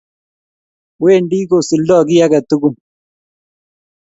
[1.03, 2.73] Wendi kosuldoi kiy ake tukul.